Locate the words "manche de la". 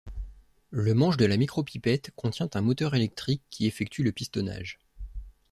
0.95-1.37